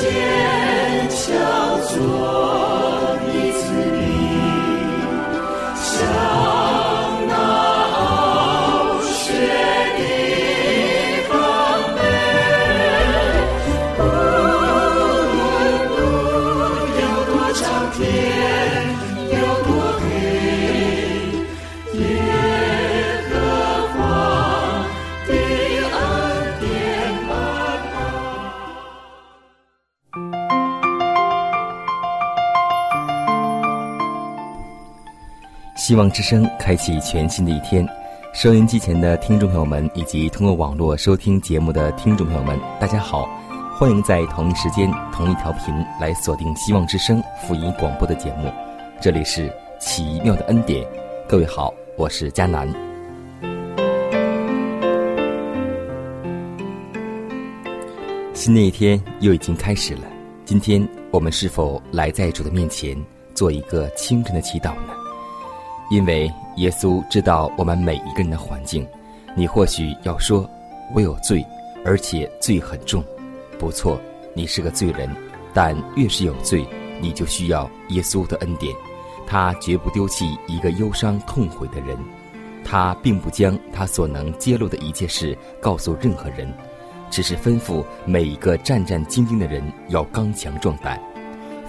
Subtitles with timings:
[0.00, 2.39] 坚强做。
[35.90, 37.84] 希望之声开启全新的一天，
[38.32, 43.28] 收音机前的听众朋友们，以及通过网络收听节目的听众朋友们，大家好，
[43.76, 48.48] 欢迎在同一时间、同一条频来锁定希望之声福音广播的节目。
[49.00, 50.86] 这里是奇妙的恩典，
[51.28, 52.72] 各位好，我是佳南。
[58.32, 60.02] 新的一天又已经开始了，
[60.44, 62.96] 今天我们是否来在主的面前
[63.34, 64.99] 做一个清晨的祈祷呢？
[65.90, 68.86] 因为耶稣知道我们每一个人的环境，
[69.36, 70.48] 你或许要说
[70.94, 71.44] ：“我有罪，
[71.84, 73.04] 而且罪很重。”
[73.58, 74.00] 不错，
[74.32, 75.10] 你是个罪人，
[75.52, 76.64] 但越是有罪，
[77.00, 78.74] 你就需要耶稣的恩典。
[79.26, 81.98] 他绝不丢弃一个忧伤痛悔的人，
[82.64, 86.52] 他并不将他所能揭露的一切事告诉任何人，
[87.10, 91.00] 只是吩咐每一个战战兢兢的人要刚强壮胆。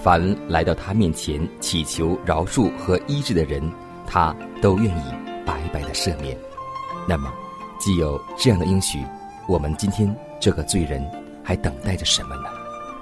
[0.00, 3.60] 凡来到他面前祈求饶恕和医治的人。
[4.12, 5.02] 他都愿意
[5.46, 6.36] 白白的赦免。
[7.08, 7.32] 那么，
[7.80, 9.02] 既有这样的应许，
[9.46, 11.02] 我们今天这个罪人
[11.42, 12.42] 还等待着什么呢？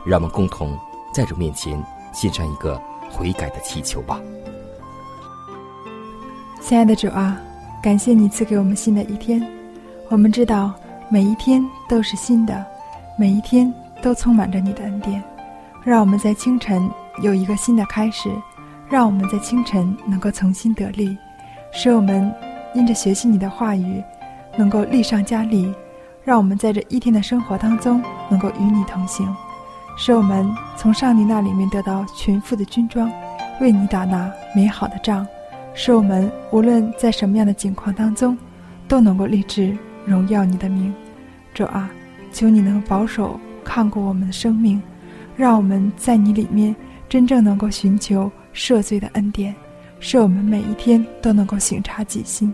[0.07, 0.79] 让我们共同
[1.13, 1.83] 在主面前
[2.13, 4.21] 献上一个悔改的祈求吧。
[6.61, 7.37] 亲爱的主啊，
[7.83, 9.45] 感谢你赐给我们新的一天。
[10.11, 10.73] 我们知道
[11.09, 12.65] 每一天都是新的，
[13.19, 15.21] 每一天都充满着你的恩典。
[15.83, 16.89] 让我们在清晨
[17.21, 18.31] 有一个新的开始。
[18.91, 21.17] 让我们在清晨能够重新得力，
[21.73, 22.35] 使我们
[22.75, 24.03] 因着学习你的话语，
[24.57, 25.73] 能够力上加力。
[26.25, 29.33] 让我们在这一天的生活当中能够与你同行，
[29.97, 33.11] 使我们从上帝那里面得到全副的军装，
[33.61, 35.27] 为你打那美好的仗。
[35.73, 38.37] 使我们无论在什么样的境况当中，
[38.89, 40.93] 都能够立志荣耀你的名。
[41.55, 41.89] 主啊，
[42.33, 44.83] 求你能保守看顾我们的生命，
[45.37, 46.75] 让我们在你里面
[47.09, 48.31] 真正能够寻求。
[48.55, 49.55] 赦罪的恩典，
[49.99, 52.53] 使我们每一天都能够省察己心，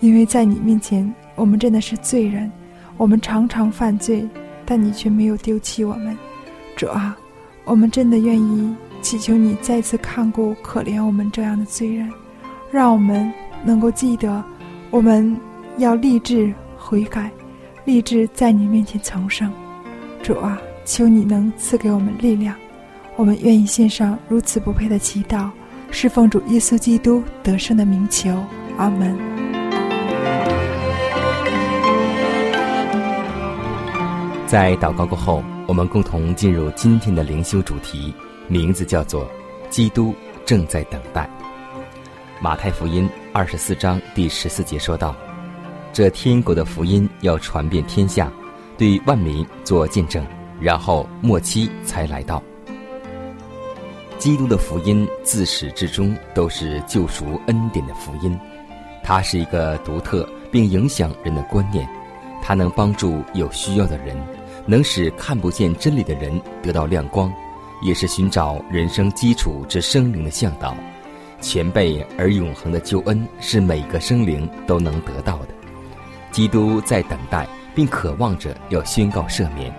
[0.00, 2.50] 因为在你面前，我们真的是罪人，
[2.96, 4.28] 我们常常犯罪，
[4.64, 6.16] 但你却没有丢弃我们。
[6.76, 7.16] 主啊，
[7.64, 12.10] 我们真的愿意祈求你再次看顾可怜我们这样的罪人，
[12.70, 13.32] 让我们
[13.64, 14.44] 能够记得，
[14.90, 15.36] 我们
[15.78, 17.30] 要立志悔改，
[17.84, 19.50] 立志在你面前重生。
[20.22, 22.54] 主啊，求你能赐给我们力量。
[23.16, 25.48] 我们愿意献上如此不配的祈祷，
[25.90, 28.30] 侍奉主耶稣基督得胜的名求，
[28.76, 29.16] 阿门。
[34.46, 38.14] 在祷告过后，我们共同进入今天的灵修主题，
[38.48, 39.26] 名字叫做
[39.70, 41.28] “基督正在等待”。
[42.38, 45.16] 马太福音二十四章第十四节说道
[45.90, 48.30] ：“这天国的福音要传遍天下，
[48.76, 50.22] 对万民做见证，
[50.60, 52.42] 然后末期才来到。”
[54.18, 58.38] 基督的福音自始至终都是救赎恩典的福音，
[59.02, 61.86] 它是一个独特并影响人的观念，
[62.42, 64.16] 它能帮助有需要的人，
[64.66, 67.32] 能使看不见真理的人得到亮光，
[67.82, 70.74] 也是寻找人生基础之生灵的向导。
[71.42, 75.48] 全备而永恒的救恩是每个生灵都能得到的。
[76.32, 79.72] 基督在等待并渴望着要宣告赦免，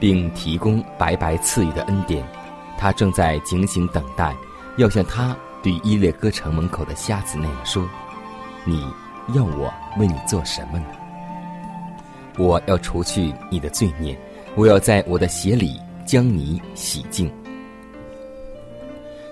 [0.00, 2.26] 并提供白白赐予的恩典。
[2.84, 4.36] 他正在警醒等待，
[4.76, 7.82] 要像他对伊列哥城门口的瞎子那样说
[8.62, 8.86] ：“你
[9.32, 10.84] 要我为你做什么呢？
[12.36, 14.14] 我要除去你的罪孽，
[14.54, 17.32] 我要在我的血里将你洗净。”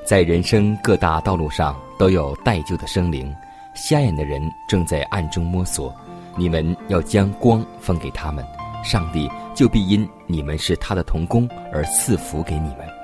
[0.03, 3.31] 在人生各大道路上都有待救的生灵，
[3.75, 5.95] 瞎眼的人正在暗中摸索，
[6.39, 8.43] 你们要将光分给他们，
[8.83, 13.02] 上帝就必因你们是他的童工而赐福给你们。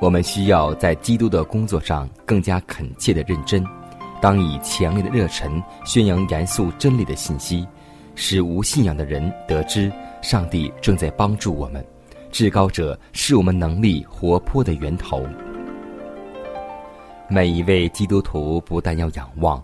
[0.00, 3.64] 我们需要在基督的工作上更加恳切的认真，
[4.20, 7.66] 当以强烈的热忱宣扬严肃真理的信息，
[8.14, 11.84] 使无信仰的人得知上帝正在帮助我们，
[12.32, 15.24] 至高者是我们能力活泼的源头。
[17.28, 19.62] 每一位基督徒不但要仰望，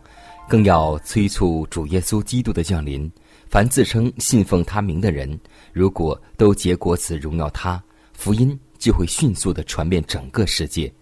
[0.48, 3.10] 更要催促主耶稣基督的降临。
[3.48, 5.38] 凡自称信奉他名的人，
[5.72, 7.82] 如果都结果子荣耀他，
[8.12, 10.92] 福音就会迅速的传遍整个世界，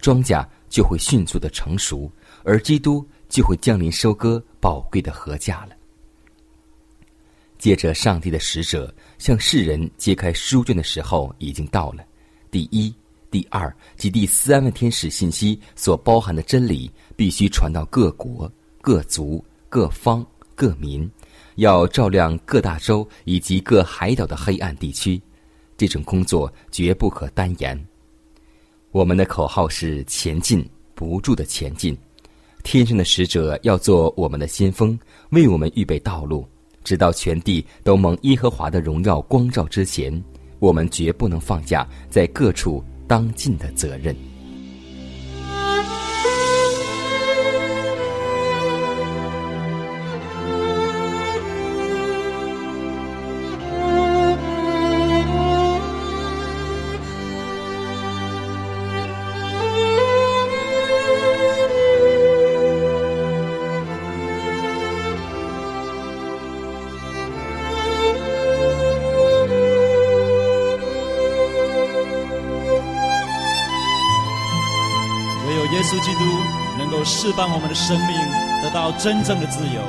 [0.00, 2.10] 庄稼就会迅速的成熟，
[2.42, 5.76] 而基督就会降临收割宝贵的禾稼了。
[7.58, 12.04] 接着，上帝的使者向世人揭开书卷的时候已经到了。
[12.50, 12.92] 第一。
[13.28, 18.50] 第二及第三位天使信息所包含的真理，必须传到各国、
[18.80, 20.24] 各族、各方、
[20.54, 21.10] 各民，
[21.56, 25.20] 要照亮各大洲以及各海岛的黑暗地区。
[25.76, 27.78] 这种工作绝不可单言。
[28.92, 31.96] 我们的口号是前进，不住的前进。
[32.62, 34.98] 天上的使者要做我们的先锋，
[35.30, 36.46] 为我们预备道路，
[36.82, 40.22] 直到全地都蒙耶和华的荣耀光照之前，
[40.58, 42.82] 我们绝不能放下在各处。
[43.08, 44.16] 当尽的责任。
[76.06, 76.20] 基督
[76.78, 78.16] 能够释放我们的生命，
[78.62, 79.82] 得到真正的自由，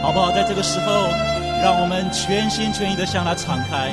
[0.00, 0.30] 好不好？
[0.30, 1.08] 在这个时候，
[1.64, 3.90] 让我们全心全意的向他敞开，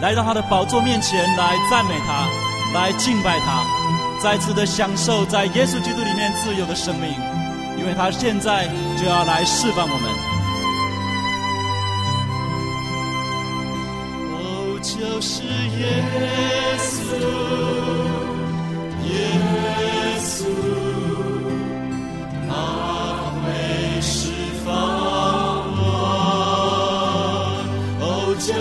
[0.00, 2.28] 来到他的宝座面前，来赞美他，
[2.72, 3.66] 来敬拜他，
[4.22, 7.10] 再次的享受在耶稣基督里面自由的生命，
[7.76, 10.08] 因为他现在就要来释放我们。
[14.38, 16.04] 哦，就是耶
[16.78, 17.18] 稣，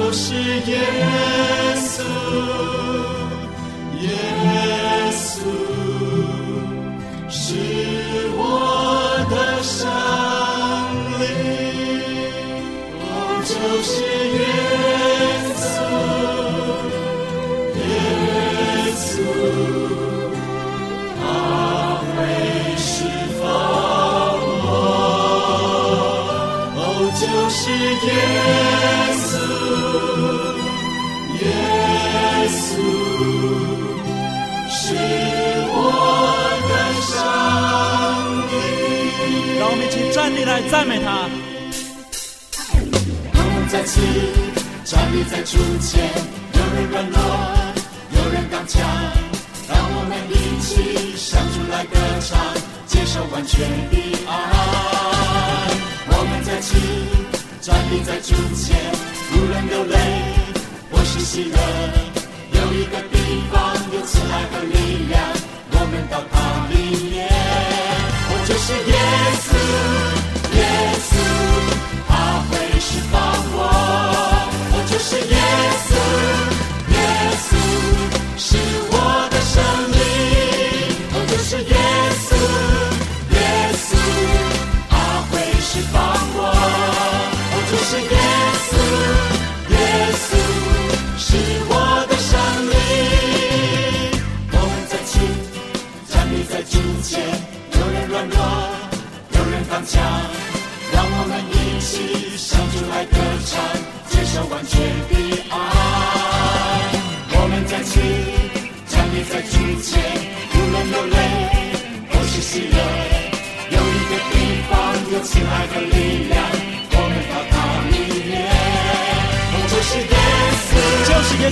[0.05, 0.77] 就是耶
[1.77, 2.03] 稣，
[4.01, 4.07] 耶
[5.11, 5.41] 稣
[7.27, 7.55] 是
[8.37, 8.39] 我
[9.31, 9.89] 的生
[11.19, 11.23] 灵。
[13.01, 13.03] 哦
[13.43, 13.93] 就是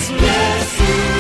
[0.04, 1.13] 稣，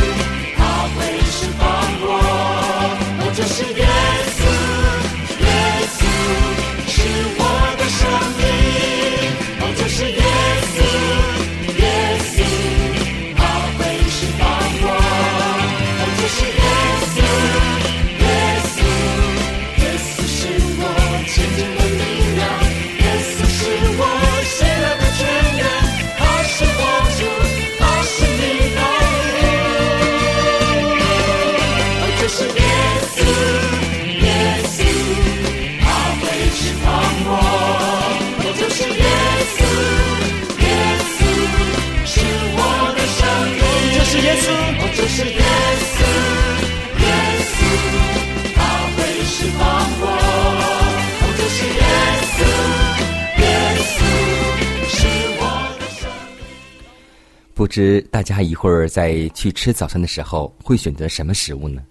[57.53, 61.83] 不知大家一会儿在去吃早餐的时候会选择什么食物呢？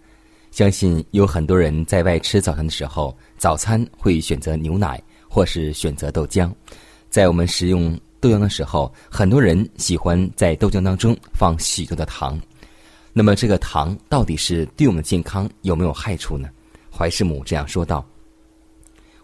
[0.50, 6.52] 相信有很多人在外吃早餐的时候，早餐会选择牛奶或是选择豆浆。
[7.08, 12.40] 在我们食用豆浆的时候，很多人喜欢在豆浆当中放许多的糖。
[13.12, 16.48] 那么，这个糖到底是对我们健康有没有害处呢？
[16.90, 18.04] 怀师母这样说道：“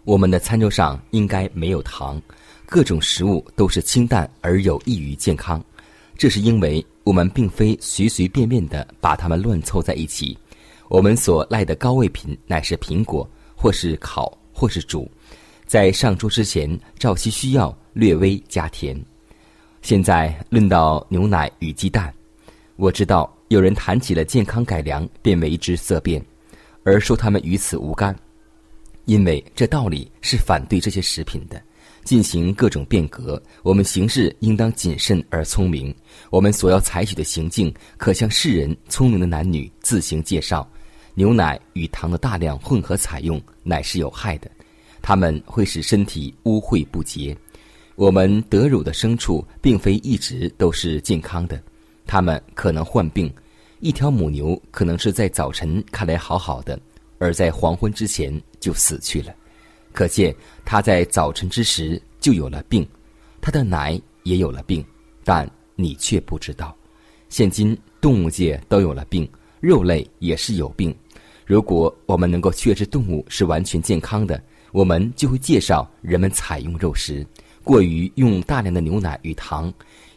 [0.05, 2.21] 我们的餐桌上应该没有糖，
[2.65, 5.61] 各种食物都是清淡而有益于健康。”
[6.19, 10.37] 这是因为我们并非随随便便的把它们乱凑在一起，
[10.89, 15.09] 我们所赖的高位品乃是苹果，或是烤，或是煮，
[15.65, 19.01] 在上桌之前照其需要略微加甜。
[19.81, 22.13] 现在论到牛奶与鸡蛋，
[22.75, 26.21] 我知道有人谈起了健康改良便为之色变，
[26.83, 28.13] 而说他们与此无干，
[29.05, 31.63] 因为这道理是反对这些食品的。
[32.09, 35.93] 进行各种变革，我们行事应当谨慎而聪明。
[36.31, 40.67] 我们所要采取的行径，可向世人聪明的男女自行介绍。
[41.13, 44.49] 牛奶与糖的大量混合采用，乃是有害的，
[45.03, 47.37] 它们会使身体污秽不洁。
[47.95, 51.61] 我们得乳的牲畜，并非一直都是健康的，
[52.07, 53.31] 它们可能患病。
[53.81, 56.79] 一条母牛可能是在早晨看来好好的，
[57.19, 59.35] 而在黄昏之前就死去了。
[59.99, 62.87] 可见，他在早晨之时就有了病，
[63.41, 64.81] 他的奶也有了病，
[65.25, 66.73] 但你却不知道。
[67.27, 69.29] 现今动物界都有了病，
[69.59, 70.95] 肉类也是有病。
[71.45, 74.41] 如果我们能够确知动物是完全健康的，
[74.71, 77.27] 我们就会介绍人们采用肉食，
[77.61, 79.69] 过于用大量的牛奶与糖，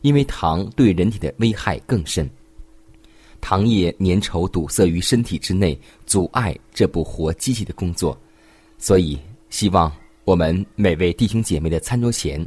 [0.02, 2.30] 因为糖对人体的危害更甚。
[3.40, 8.16] 糖液粘稠堵塞于身体之内，阻碍这部活机器的工作，
[8.78, 9.18] 所以。
[9.52, 9.92] 希望
[10.24, 12.44] 我们每位弟兄姐妹的餐桌前，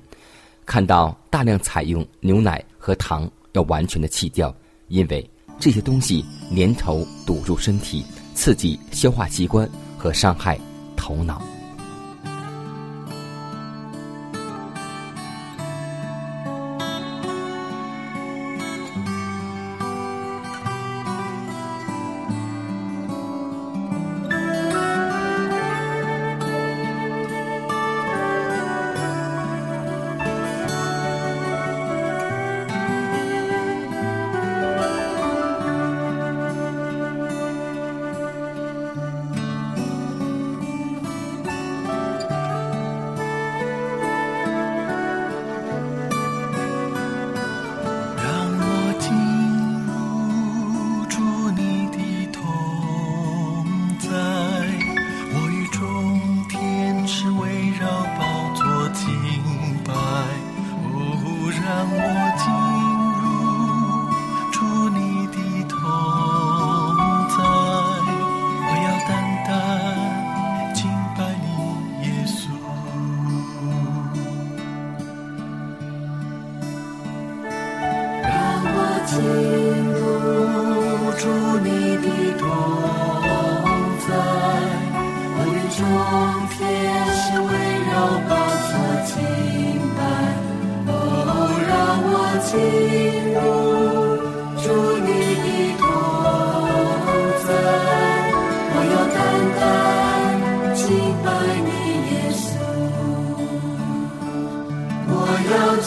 [0.66, 4.54] 看到大量采用牛奶和糖，要完全的弃掉，
[4.88, 9.70] 因为这些东西粘稠堵住身体，刺激消化器官
[10.00, 10.60] 和伤害
[10.98, 11.44] 头脑。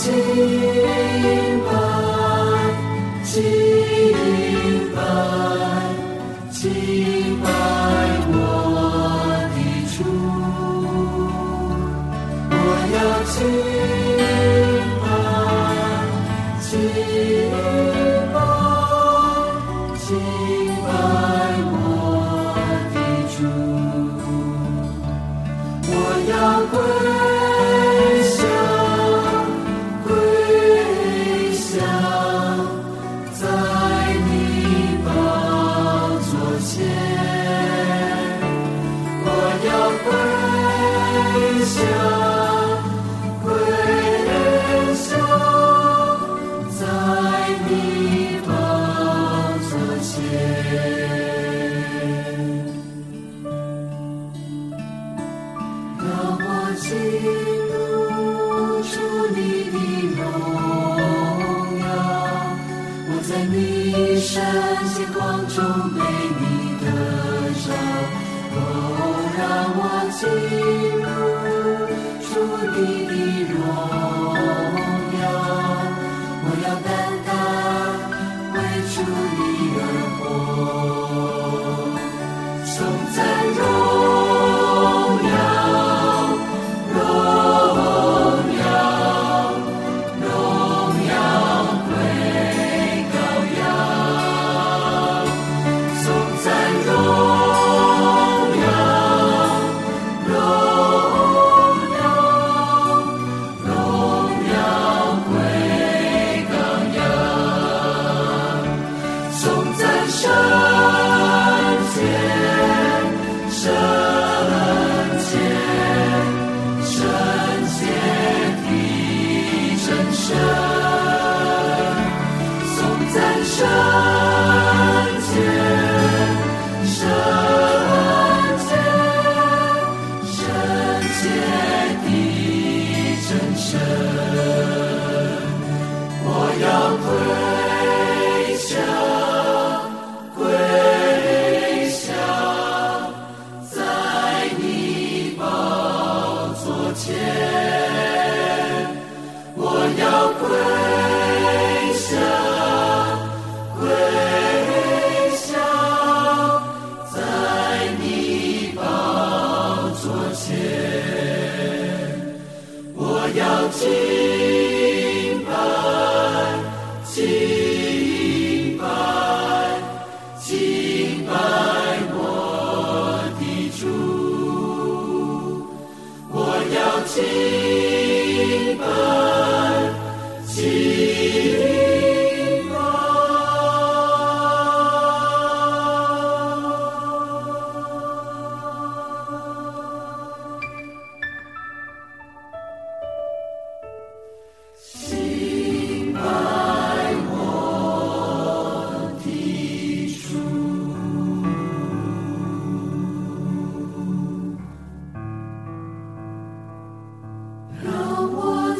[0.06, 1.47] eternity.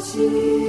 [0.09, 0.68] see.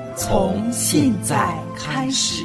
[0.15, 2.43] 从现在开始。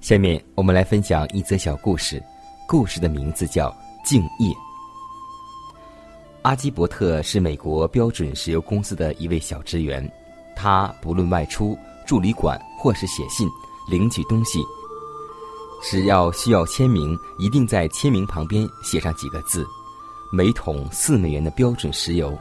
[0.00, 2.22] 下面我们来分享一则小故事，
[2.66, 3.68] 故事的名字叫
[4.04, 4.50] 《敬业》。
[6.42, 10.10] 阿基伯特是美国标准石油公司的一位小职员，
[10.56, 13.48] 他不论外出、住旅馆或是写信。
[13.88, 14.62] 领取东西，
[15.82, 19.66] 只要需要签名，一定在签名旁边写上几个字
[20.30, 22.36] ：“每桶四美元的标准石油。”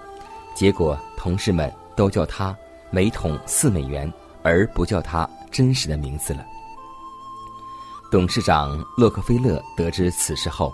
[0.55, 2.55] 结果同事们都叫他
[2.91, 4.11] “每桶四美元”，
[4.43, 6.45] 而不叫他真实的名字了。
[8.11, 10.73] 董事长洛克菲勒得知此事后，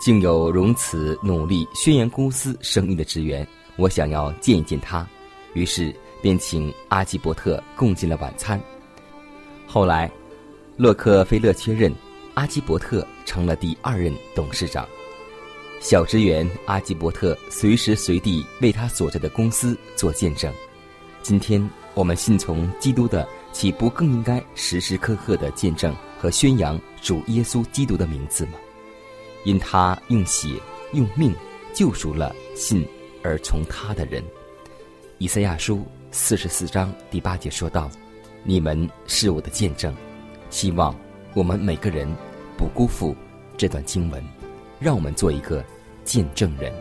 [0.00, 5.04] 竟有如此努力宣扬公司声誉的职员，我想要见一见他，
[5.54, 8.60] 于是便请阿基伯特共进了晚餐。
[9.66, 10.10] 后来，
[10.76, 11.90] 洛克菲勒确认，
[12.34, 14.86] 阿基伯特成了第二任董事长。
[15.80, 20.52] 小职员阿基伯特随时随地为他所在的公司做见证。
[21.22, 28.52] 今天我们信从基督的，岂不更应该时时刻刻的见证和宣扬主耶稣基督的名字吗？
[29.44, 30.60] 因他用血
[30.92, 31.34] 用命
[31.72, 32.86] 救赎了信
[33.22, 34.22] 而从他的人。
[35.16, 37.90] 以赛亚书四十四章第八节说道。
[38.48, 39.92] 你们是我的见证，
[40.50, 40.94] 希望
[41.34, 42.08] 我们每个人
[42.56, 43.14] 不辜负
[43.56, 44.22] 这段经文，
[44.78, 45.64] 让我们做一个
[46.04, 46.72] 见证人。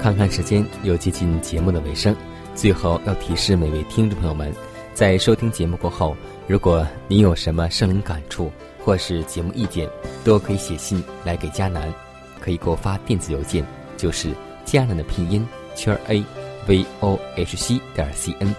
[0.00, 2.14] 看看时间，又接近节目的尾声，
[2.54, 4.54] 最后要提示每位听众朋友们，
[4.94, 8.52] 在收听节目过后，如果您有什么圣灵感触
[8.84, 9.90] 或是节目意见，
[10.24, 11.92] 都可以写信来给佳楠。
[12.38, 14.30] 可以给我发电子邮件，就是
[14.66, 16.22] 迦南的拼音圈 a
[16.66, 18.54] v o h c 点 c n。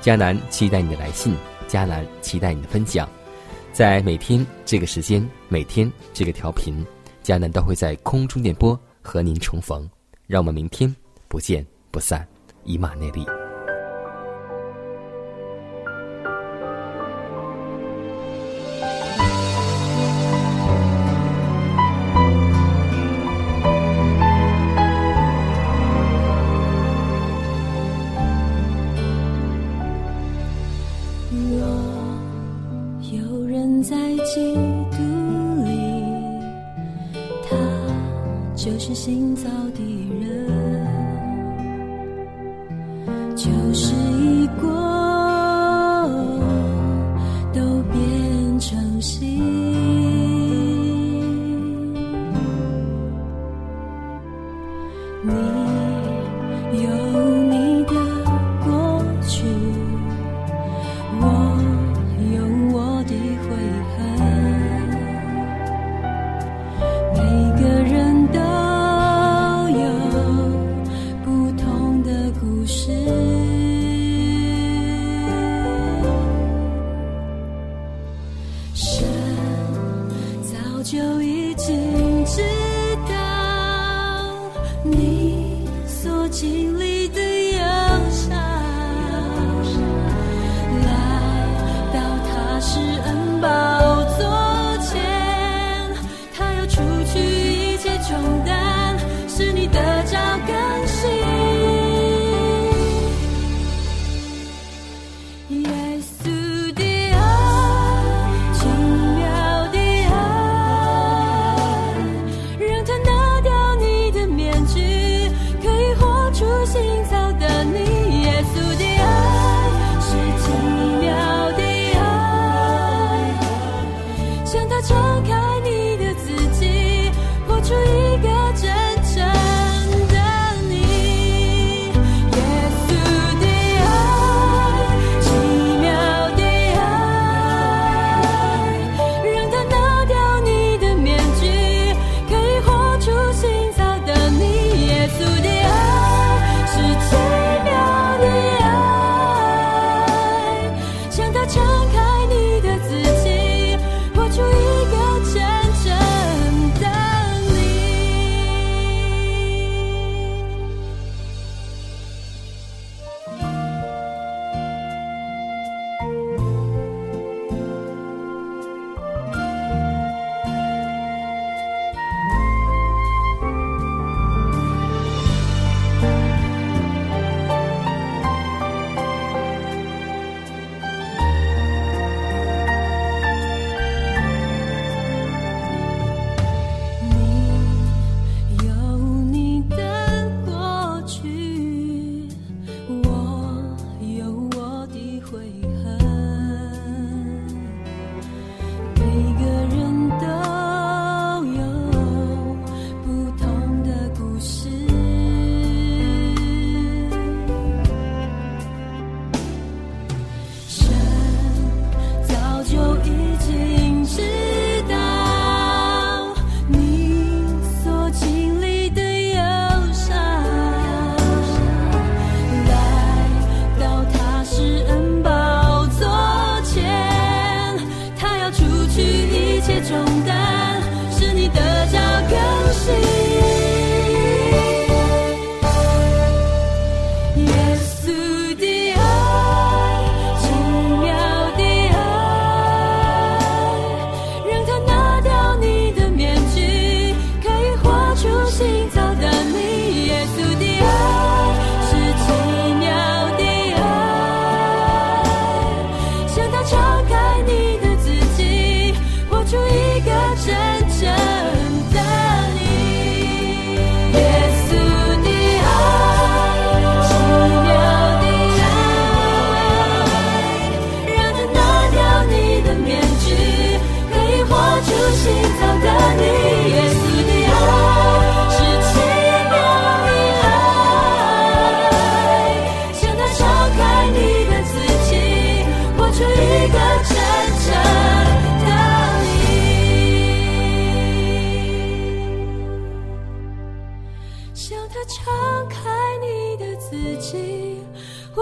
[0.00, 1.36] 迦南期待你的来信，
[1.68, 3.08] 迦南期待你的分享。
[3.72, 6.84] 在每天这个时间，每天这个调频，
[7.22, 9.88] 迦南都会在空中电波和您重逢。
[10.26, 10.94] 让我们明天
[11.28, 12.26] 不见不散，
[12.64, 13.39] 以马内利。
[55.22, 55.59] 你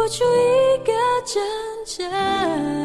[0.08, 0.92] 出一个
[1.26, 1.38] 真
[1.84, 2.77] 正。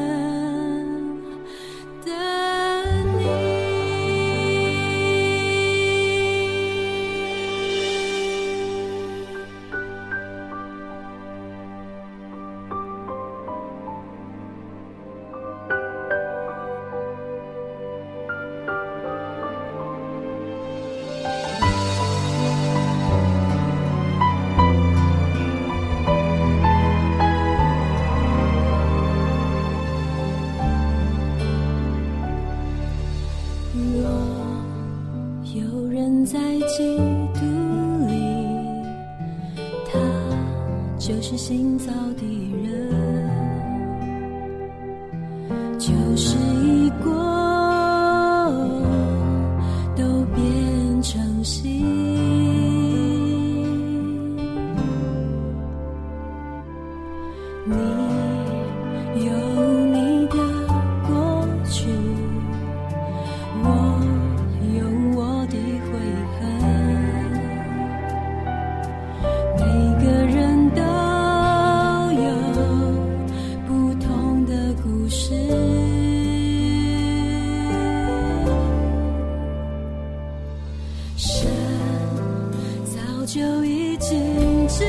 [83.34, 84.86] 就已经知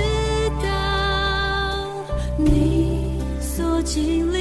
[0.63, 2.05] 道
[2.37, 4.34] 你所经历。